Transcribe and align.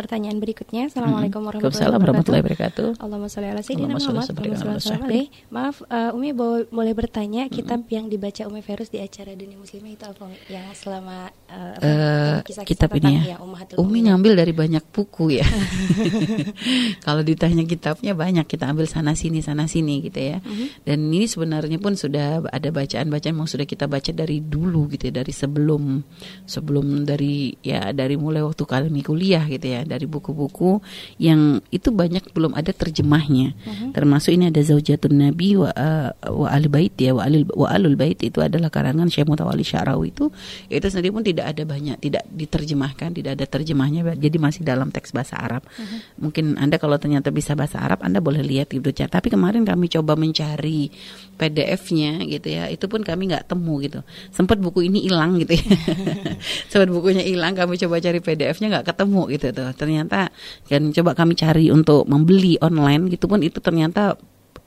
pertanyaan 0.00 0.40
berikutnya. 0.40 0.88
Assalamualaikum 0.88 1.44
warahmatullahi 1.44 2.40
wabarakatuh. 2.40 2.96
Allahumma 2.96 3.28
sholli 3.28 3.52
ala 3.52 3.60
sayyidina 3.60 4.00
Muhammad. 4.00 4.32
Maaf, 5.52 5.84
uh, 5.84 6.16
Umi 6.16 6.32
bo 6.32 6.64
boleh 6.72 6.96
bertanya 6.96 7.52
kitab 7.52 7.84
yang 7.92 8.08
dibaca 8.08 8.48
Umi 8.48 8.64
Ferus 8.64 8.88
di 8.88 8.96
acara 8.96 9.36
Dunia 9.36 9.60
Muslimah 9.60 9.92
itu 9.92 10.04
apa? 10.08 10.24
Yang 10.48 10.66
selama 10.80 11.28
uh, 11.52 11.76
uh, 11.76 12.40
kisah 12.40 12.64
-kisah 12.64 12.64
kitab 12.64 12.96
ini 12.96 13.28
ya. 13.28 13.36
Umi 13.76 14.08
ngambil 14.08 14.40
dari 14.40 14.56
banyak 14.56 14.88
buku 14.88 15.36
ya. 15.36 15.46
Kalau 17.04 17.20
ditanya 17.20 17.68
kitabnya 17.68 18.16
banyak, 18.16 18.48
kita 18.48 18.72
ambil 18.72 18.88
sana 18.88 19.12
sini 19.12 19.44
sana 19.44 19.68
sini 19.68 20.00
gitu 20.00 20.16
ya. 20.16 20.40
-huh. 20.40 20.80
Dan 20.88 21.12
ini 21.12 21.28
sebenarnya 21.28 21.76
pun 21.76 21.92
sudah 21.92 22.40
ada 22.48 22.68
bacaan-bacaan 22.72 23.36
yang 23.36 23.44
sudah 23.44 23.68
kita 23.68 23.84
baca 23.84 24.08
dari 24.16 24.40
dulu 24.40 24.88
gitu 24.88 25.12
ya, 25.12 25.20
dari 25.20 25.32
sebelum 25.36 26.00
sebelum 26.48 27.04
dari 27.04 27.52
ya 27.60 27.92
dari 27.92 28.16
mulai 28.16 28.40
waktu 28.40 28.64
kami 28.64 29.04
kuliah 29.04 29.44
gitu 29.44 29.66
ya 29.66 29.89
dari 29.90 30.06
buku-buku 30.06 30.78
yang 31.18 31.58
itu 31.74 31.90
banyak 31.90 32.30
belum 32.30 32.54
ada 32.54 32.70
terjemahnya. 32.70 33.52
Uh-huh. 33.60 33.90
termasuk 33.90 34.30
ini 34.30 34.54
ada 34.54 34.62
Zaujatun 34.62 35.18
Nabi 35.18 35.58
wa 35.58 35.74
uh, 35.74 36.14
wa 36.30 36.48
al 36.48 36.70
bait 36.70 36.94
ya 36.94 37.10
wa 37.10 37.26
alul 37.26 37.44
wa 37.50 37.66
alul 37.74 37.98
bait 37.98 38.22
itu 38.22 38.38
adalah 38.38 38.70
karangan 38.70 39.10
Syekh 39.10 39.26
Mutawalli 39.26 39.66
Syarawi 39.66 40.14
itu. 40.14 40.30
Itu 40.70 40.86
sendiri 40.86 41.10
pun 41.10 41.26
tidak 41.26 41.50
ada 41.50 41.66
banyak 41.66 41.98
tidak 41.98 42.22
diterjemahkan 42.30 43.10
tidak 43.10 43.34
ada 43.34 43.46
terjemahnya 43.50 44.06
jadi 44.14 44.36
masih 44.38 44.62
dalam 44.62 44.94
teks 44.94 45.10
bahasa 45.10 45.34
Arab. 45.34 45.66
Uh-huh. 45.66 45.98
mungkin 46.30 46.54
anda 46.60 46.78
kalau 46.78 46.94
ternyata 46.96 47.34
bisa 47.34 47.58
bahasa 47.58 47.82
Arab 47.82 48.06
anda 48.06 48.22
boleh 48.22 48.44
lihat 48.44 48.70
gitu 48.70 48.92
tapi 48.92 49.32
kemarin 49.32 49.66
kami 49.66 49.88
coba 49.90 50.14
mencari 50.14 50.92
PDF-nya 51.40 52.20
gitu 52.28 52.48
ya 52.52 52.68
itu 52.68 52.84
pun 52.84 53.00
kami 53.00 53.32
nggak 53.32 53.48
temu 53.48 53.80
gitu. 53.80 54.04
Sempat 54.28 54.60
buku 54.60 54.92
ini 54.92 55.08
hilang 55.08 55.40
gitu 55.40 55.56
ya. 55.56 55.64
Sempat 56.70 56.92
bukunya 56.92 57.24
hilang 57.24 57.56
kami 57.56 57.80
coba 57.80 57.96
cari 57.96 58.20
PDF-nya 58.20 58.68
nggak 58.68 58.86
ketemu 58.92 59.22
gitu 59.32 59.46
tuh 59.56 59.66
ternyata 59.80 60.28
kan 60.68 60.92
coba 60.92 61.16
kami 61.16 61.32
cari 61.32 61.72
untuk 61.72 62.04
membeli 62.04 62.60
online 62.60 63.08
gitu 63.08 63.24
pun 63.24 63.40
itu 63.40 63.64
ternyata 63.64 64.20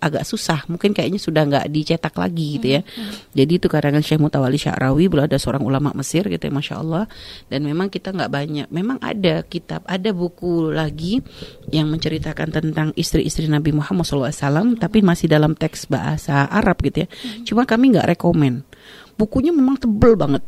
agak 0.03 0.27
susah. 0.27 0.67
Mungkin 0.67 0.91
kayaknya 0.91 1.15
sudah 1.15 1.47
nggak 1.47 1.71
dicetak 1.71 2.11
lagi 2.19 2.59
gitu 2.59 2.67
ya. 2.75 2.81
Hmm, 2.83 3.07
hmm. 3.07 3.15
jadi 3.31 3.51
itu 3.55 3.67
karangan 3.71 4.03
Syekh 4.03 4.19
Mutawali 4.19 4.59
Sya'rawi 4.59 5.07
beliau 5.07 5.31
ada 5.31 5.39
seorang 5.39 5.63
ulama 5.63 5.95
Mesir 5.95 6.27
gitu 6.27 6.43
ya 6.43 6.51
Masya 6.51 6.75
Allah. 6.83 7.07
Dan 7.47 7.63
memang 7.63 7.87
kita 7.87 8.11
nggak 8.11 8.31
banyak 8.31 8.67
memang 8.67 8.99
ada 8.99 9.47
kitab 9.47 9.87
ada 9.87 10.11
buku 10.11 10.75
lagi 10.75 11.23
yang 11.71 11.87
menceritakan 11.87 12.51
tentang 12.51 12.87
istri-istri 12.99 13.47
Nabi 13.47 13.71
Muhammad 13.71 14.03
SAW 14.03 14.75
tapi 14.75 14.99
masih 14.99 15.31
dalam 15.31 15.55
teks 15.55 15.87
bahasa 15.87 16.51
Arab 16.51 16.83
gitu 16.83 17.07
ya. 17.07 17.07
Hmm. 17.07 17.47
cuma 17.47 17.63
kami 17.63 17.95
nggak 17.95 18.19
rekomen. 18.19 18.67
Bukunya 19.15 19.55
memang 19.55 19.79
tebel 19.79 20.19
banget 20.19 20.43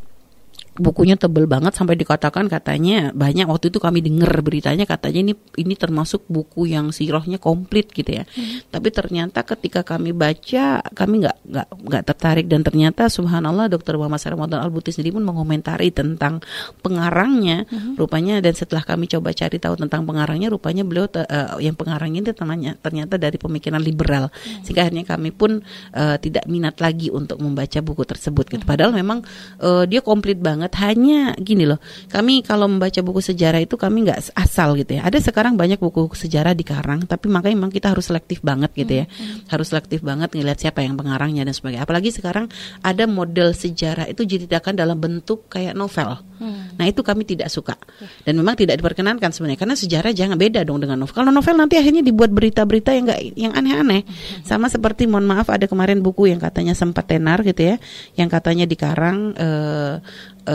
bukunya 0.76 1.16
tebel 1.16 1.48
banget 1.48 1.72
sampai 1.72 1.96
dikatakan 1.96 2.52
katanya 2.52 3.16
banyak 3.16 3.48
waktu 3.48 3.72
itu 3.72 3.80
kami 3.80 4.04
dengar 4.04 4.32
beritanya 4.44 4.84
katanya 4.84 5.32
ini 5.32 5.34
ini 5.56 5.74
termasuk 5.80 6.28
buku 6.28 6.68
yang 6.68 6.92
sirohnya 6.92 7.40
komplit 7.40 7.96
gitu 7.96 8.12
ya. 8.12 8.24
Hmm. 8.28 8.64
Tapi 8.68 8.92
ternyata 8.92 9.48
ketika 9.48 9.88
kami 9.88 10.12
baca 10.12 10.84
kami 10.84 11.24
nggak 11.24 11.38
nggak 11.48 11.68
nggak 11.72 12.04
tertarik 12.04 12.46
dan 12.52 12.62
ternyata 12.64 13.08
subhanallah 13.08 13.72
Dokter 13.72 13.96
Muhammad 13.96 14.20
Ramadan 14.20 14.60
Al 14.60 14.72
Buti 14.72 14.92
sendiri 14.92 15.16
pun 15.16 15.24
mengomentari 15.24 15.96
tentang 15.96 16.44
pengarangnya 16.84 17.64
hmm. 17.66 17.96
rupanya 17.96 18.44
dan 18.44 18.52
setelah 18.52 18.84
kami 18.84 19.08
coba 19.08 19.32
cari 19.32 19.58
tahu 19.58 19.80
tentang 19.80 20.04
pengarangnya 20.04 20.52
rupanya 20.52 20.84
beliau 20.84 21.08
uh, 21.08 21.56
yang 21.64 21.78
pengarangnya 21.80 22.30
itu 22.30 22.34
ternyata, 22.36 22.80
ternyata 22.84 23.16
dari 23.16 23.38
pemikiran 23.40 23.80
liberal 23.80 24.28
hmm. 24.28 24.68
sehingga 24.68 24.88
akhirnya 24.88 25.06
kami 25.08 25.30
pun 25.32 25.64
uh, 25.96 26.18
tidak 26.20 26.44
minat 26.52 26.84
lagi 26.84 27.08
untuk 27.08 27.40
membaca 27.40 27.80
buku 27.80 28.04
tersebut 28.04 28.52
gitu. 28.52 28.64
Hmm. 28.68 28.72
Padahal 28.76 28.92
memang 28.92 29.24
uh, 29.64 29.88
dia 29.88 30.04
komplit 30.04 30.42
banget 30.42 30.65
banget. 30.66 30.74
Hanya 30.82 31.20
gini 31.38 31.70
loh 31.70 31.78
kami 32.10 32.42
kalau 32.42 32.66
membaca 32.66 32.98
buku 33.06 33.22
sejarah 33.22 33.62
itu 33.62 33.78
kami 33.78 34.10
nggak 34.10 34.34
asal 34.34 34.74
gitu 34.74 34.98
ya. 34.98 35.06
Ada 35.06 35.22
sekarang 35.22 35.54
banyak 35.56 35.78
buku 35.78 36.10
sejarah 36.18 36.58
dikarang 36.58 37.06
tapi 37.06 37.30
makanya 37.30 37.56
memang 37.62 37.74
kita 37.74 37.94
harus 37.94 38.10
selektif 38.10 38.42
banget 38.42 38.74
gitu 38.74 39.04
ya. 39.04 39.06
Hmm, 39.06 39.14
hmm. 39.14 39.40
harus 39.54 39.68
selektif 39.70 40.02
banget 40.02 40.34
ngelihat 40.34 40.58
siapa 40.58 40.82
yang 40.82 40.98
pengarangnya 40.98 41.46
dan 41.46 41.54
sebagainya. 41.54 41.86
Apalagi 41.86 42.10
sekarang 42.10 42.50
ada 42.82 43.06
model 43.06 43.54
sejarah 43.54 44.10
itu 44.10 44.26
diceritakan 44.26 44.74
dalam 44.74 44.98
bentuk 44.98 45.48
kayak 45.52 45.78
novel. 45.78 46.26
Hmm. 46.36 46.76
nah 46.76 46.84
itu 46.84 47.00
kami 47.00 47.24
tidak 47.24 47.48
suka. 47.48 47.80
Dan 48.28 48.36
memang 48.36 48.60
tidak 48.60 48.76
diperkenankan 48.76 49.32
sebenarnya 49.32 49.56
karena 49.56 49.76
sejarah 49.80 50.12
jangan 50.12 50.36
beda 50.36 50.68
dong 50.68 50.84
dengan 50.84 51.00
novel. 51.00 51.16
Kalau 51.16 51.32
novel 51.32 51.56
nanti 51.56 51.80
akhirnya 51.80 52.04
dibuat 52.04 52.28
berita-berita 52.34 52.92
yang 52.92 53.06
enggak 53.08 53.22
yang 53.40 53.54
aneh-aneh. 53.56 54.02
Hmm. 54.04 54.44
sama 54.44 54.68
seperti 54.68 55.08
mohon 55.08 55.24
maaf 55.24 55.48
ada 55.48 55.70
kemarin 55.70 56.04
buku 56.04 56.28
yang 56.28 56.40
katanya 56.42 56.76
sempat 56.76 57.08
tenar 57.08 57.40
gitu 57.48 57.76
ya. 57.76 57.76
Yang 58.20 58.30
katanya 58.36 58.66
dikarang 58.68 59.18
uh, 59.40 60.04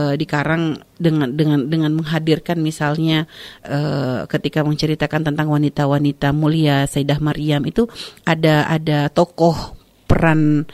uh, 0.00 0.14
dikarang 0.16 0.80
dengan 0.96 1.28
dengan 1.36 1.68
dengan 1.68 1.92
menghadirkan 1.92 2.56
misalnya 2.64 3.28
uh, 3.68 4.24
ketika 4.24 4.64
menceritakan 4.64 5.28
tentang 5.28 5.52
wanita-wanita 5.52 6.32
mulia 6.32 6.88
Sayyidah 6.88 7.20
Maryam 7.20 7.68
itu 7.68 7.84
ada 8.24 8.64
ada 8.64 9.12
tokoh 9.12 9.76
peran 10.08 10.64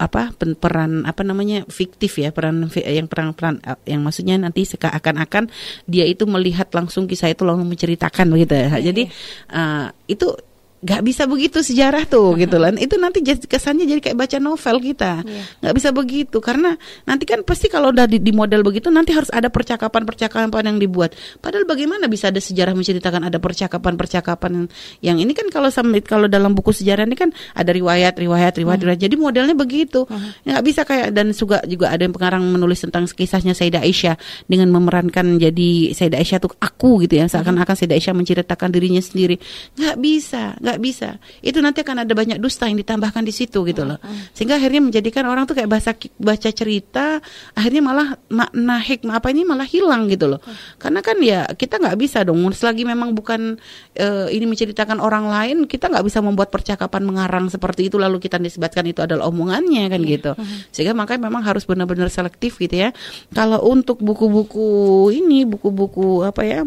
apa 0.00 0.32
peran 0.32 1.04
apa 1.04 1.20
namanya 1.20 1.68
fiktif 1.68 2.16
ya 2.16 2.32
peran 2.32 2.72
yang 2.72 3.04
peran 3.04 3.36
peran 3.36 3.60
yang 3.84 4.00
maksudnya 4.00 4.40
nanti 4.40 4.64
akan-akan 4.64 5.52
dia 5.84 6.08
itu 6.08 6.24
melihat 6.24 6.72
langsung 6.72 7.04
kisah 7.04 7.28
itu 7.28 7.44
langsung 7.44 7.68
menceritakan 7.68 8.32
begitu 8.32 8.56
ya. 8.56 8.80
Jadi 8.80 9.12
uh, 9.52 9.92
itu 10.08 10.32
nggak 10.80 11.02
bisa 11.04 11.28
begitu 11.28 11.60
sejarah 11.60 12.08
tuh 12.08 12.34
gitu 12.42 12.56
kan 12.56 12.74
itu 12.80 12.96
nanti 12.96 13.20
kesannya 13.24 13.84
jadi 13.84 14.00
kayak 14.00 14.16
baca 14.16 14.36
novel 14.40 14.76
kita. 14.80 15.22
Yeah. 15.24 15.44
nggak 15.60 15.74
bisa 15.76 15.88
begitu 15.92 16.38
karena 16.40 16.76
nanti 17.04 17.28
kan 17.28 17.44
pasti 17.44 17.68
kalau 17.68 17.92
udah 17.92 18.08
di, 18.08 18.16
di 18.20 18.32
model 18.32 18.64
begitu 18.64 18.88
nanti 18.88 19.12
harus 19.12 19.28
ada 19.28 19.52
percakapan-percakapan 19.52 20.72
yang 20.72 20.78
dibuat. 20.80 21.12
Padahal 21.40 21.68
bagaimana 21.68 22.08
bisa 22.08 22.32
ada 22.32 22.40
sejarah 22.40 22.72
menceritakan 22.72 23.28
ada 23.28 23.36
percakapan-percakapan 23.36 24.72
yang 25.04 25.20
ini 25.20 25.36
kan 25.36 25.52
kalau 25.52 25.68
kalau 26.04 26.26
dalam 26.26 26.56
buku 26.56 26.72
sejarah 26.72 27.04
ini 27.04 27.16
kan 27.16 27.30
ada 27.52 27.70
riwayat 27.70 28.16
riwayat 28.16 28.56
riwayat, 28.56 28.80
hmm. 28.80 29.00
jadi 29.00 29.14
modelnya 29.20 29.56
begitu. 29.56 30.08
Hmm. 30.08 30.32
nggak 30.48 30.62
bisa 30.64 30.82
kayak 30.88 31.12
dan 31.12 31.36
juga 31.36 31.60
juga 31.68 31.92
ada 31.92 32.02
yang 32.08 32.14
pengarang 32.16 32.44
menulis 32.44 32.80
tentang 32.80 33.04
kisahnya 33.04 33.52
Sayyidah 33.52 33.84
Aisyah 33.84 34.16
dengan 34.48 34.72
memerankan 34.72 35.36
jadi 35.36 35.92
Sayyidah 35.92 36.18
Aisyah 36.20 36.38
tuh 36.40 36.56
aku 36.56 37.04
gitu 37.04 37.20
ya. 37.20 37.28
Seakan-akan 37.28 37.74
Sayyidah 37.76 37.96
Aisyah 38.00 38.14
menceritakan 38.16 38.68
dirinya 38.72 39.02
sendiri. 39.02 39.36
Nggak 39.76 39.96
bisa. 40.00 40.56
Gak 40.69 40.69
nggak 40.70 40.80
bisa. 40.80 41.18
Itu 41.42 41.58
nanti 41.58 41.82
akan 41.82 42.06
ada 42.06 42.12
banyak 42.14 42.38
dusta 42.38 42.70
yang 42.70 42.78
ditambahkan 42.78 43.26
di 43.26 43.34
situ 43.34 43.66
gitu 43.66 43.82
loh. 43.82 43.98
Sehingga 44.32 44.56
akhirnya 44.56 44.80
menjadikan 44.86 45.26
orang 45.26 45.44
tuh 45.50 45.58
kayak 45.58 45.66
baca 45.66 45.92
baca 45.98 46.50
cerita, 46.54 47.18
akhirnya 47.58 47.82
malah 47.82 48.08
makna 48.30 48.78
hikmah 48.78 49.18
apa 49.18 49.28
ini 49.34 49.42
malah 49.42 49.66
hilang 49.66 50.06
gitu 50.06 50.30
loh. 50.30 50.40
Karena 50.78 51.02
kan 51.02 51.18
ya 51.18 51.50
kita 51.50 51.82
nggak 51.82 51.96
bisa 51.98 52.22
dong. 52.22 52.38
Selagi 52.54 52.86
memang 52.86 53.12
bukan 53.12 53.58
uh, 53.98 54.28
ini 54.30 54.46
menceritakan 54.46 55.02
orang 55.02 55.26
lain, 55.26 55.56
kita 55.66 55.90
nggak 55.90 56.06
bisa 56.06 56.22
membuat 56.22 56.54
percakapan 56.54 57.02
mengarang 57.02 57.50
seperti 57.50 57.90
itu 57.90 57.98
lalu 57.98 58.22
kita 58.22 58.38
disebutkan 58.38 58.86
itu 58.86 59.02
adalah 59.02 59.26
omongannya 59.26 59.90
kan 59.90 60.00
gitu. 60.06 60.32
Sehingga 60.70 60.94
makanya 60.94 61.26
memang 61.26 61.42
harus 61.42 61.66
benar-benar 61.66 62.08
selektif 62.08 62.56
gitu 62.62 62.86
ya. 62.86 62.94
Kalau 63.34 63.62
untuk 63.66 63.98
buku-buku 63.98 65.10
ini, 65.10 65.42
buku-buku 65.48 66.22
apa 66.22 66.42
ya? 66.46 66.60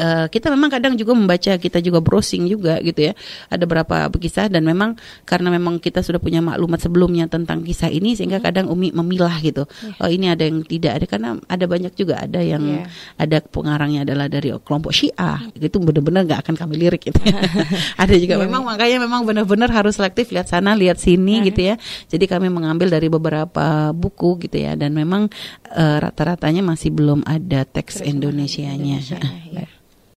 Uh, 0.00 0.26
kita 0.28 0.52
memang 0.52 0.68
kadang 0.72 0.94
juga 0.94 1.12
membaca, 1.16 1.52
kita 1.56 1.78
juga 1.80 1.98
browsing 2.00 2.48
juga 2.48 2.78
gitu 2.84 3.10
ya. 3.10 3.12
Ada 3.48 3.64
berapa 3.64 4.08
kisah 4.16 4.48
dan 4.52 4.64
memang 4.64 4.96
karena 5.24 5.48
memang 5.52 5.80
kita 5.80 6.00
sudah 6.04 6.20
punya 6.20 6.40
maklumat 6.44 6.80
sebelumnya 6.80 7.26
tentang 7.28 7.64
kisah 7.64 7.90
ini 7.90 8.14
sehingga 8.16 8.40
hmm. 8.40 8.46
kadang 8.46 8.66
Umi 8.70 8.92
memilah 8.92 9.40
gitu. 9.42 9.64
Yeah. 9.82 10.02
Oh 10.04 10.10
ini 10.10 10.30
ada 10.30 10.44
yang 10.46 10.62
tidak 10.64 11.02
ada 11.02 11.06
karena 11.08 11.28
ada 11.48 11.64
banyak 11.66 11.92
juga 11.96 12.22
ada 12.22 12.40
yang 12.40 12.62
yeah. 12.84 12.88
ada 13.20 13.42
pengarangnya 13.42 14.06
adalah 14.06 14.26
dari 14.28 14.52
kelompok 14.62 14.92
Syiah. 14.92 15.40
Hmm. 15.42 15.56
Itu 15.56 15.80
benar-benar 15.82 16.28
nggak 16.28 16.40
akan 16.46 16.54
kami 16.56 16.74
lirik 16.76 17.02
gitu. 17.08 17.20
Ya. 17.24 17.40
ada 18.02 18.14
juga 18.16 18.34
yeah, 18.38 18.44
memang 18.44 18.62
yeah. 18.64 18.70
makanya 18.72 18.98
memang 19.02 19.20
benar-benar 19.24 19.70
harus 19.72 19.96
selektif 19.98 20.30
lihat 20.32 20.48
sana, 20.48 20.76
lihat 20.76 21.00
sini 21.00 21.42
uh 21.42 21.44
gitu 21.46 21.62
ya. 21.62 21.78
Jadi 22.10 22.26
kami 22.26 22.50
mengambil 22.50 22.90
dari 22.90 23.06
beberapa 23.06 23.94
buku 23.94 24.48
gitu 24.48 24.58
ya 24.58 24.74
dan 24.74 24.96
memang 24.96 25.30
uh, 25.70 25.98
rata-ratanya 26.02 26.64
masih 26.64 26.90
belum 26.90 27.22
ada 27.22 27.62
teks 27.62 28.02
Indonesianya. 28.02 28.98
Indonesia, 28.98 29.20
ya. 29.52 29.66